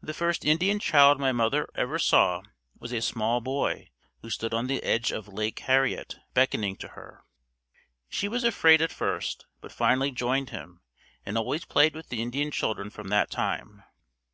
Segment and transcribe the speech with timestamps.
[0.00, 2.40] The first Indian child my mother ever saw
[2.78, 3.90] was a small boy
[4.22, 7.24] who stood on the edge of Lake Harriet beckoning to her.
[8.08, 10.80] She was afraid at first but finally joined him
[11.26, 13.82] and always played with the Indian children from that time.